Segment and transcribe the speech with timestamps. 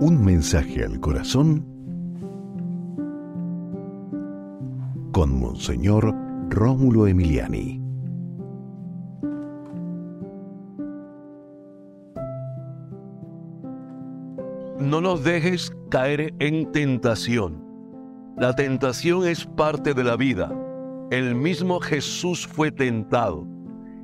[0.00, 1.66] Un mensaje al corazón
[5.12, 6.14] con Monseñor
[6.48, 7.82] Rómulo Emiliani.
[14.78, 17.64] No nos dejes caer en tentación.
[18.36, 20.52] La tentación es parte de la vida.
[21.10, 23.44] El mismo Jesús fue tentado.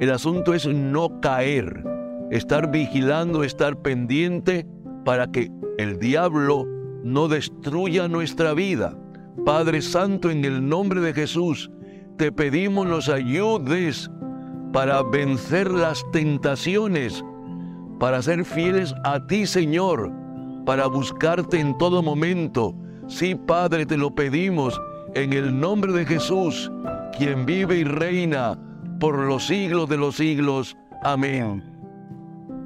[0.00, 1.84] El asunto es no caer,
[2.30, 4.66] estar vigilando, estar pendiente
[5.04, 6.66] para que el diablo
[7.02, 8.96] no destruya nuestra vida.
[9.44, 11.70] Padre Santo, en el nombre de Jesús,
[12.16, 14.10] te pedimos nos ayudes
[14.72, 17.24] para vencer las tentaciones,
[18.00, 20.12] para ser fieles a ti, Señor,
[20.64, 22.74] para buscarte en todo momento.
[23.06, 24.80] Sí, Padre, te lo pedimos
[25.14, 26.70] en el nombre de Jesús,
[27.16, 28.58] quien vive y reina
[28.98, 30.76] por los siglos de los siglos.
[31.02, 31.75] Amén.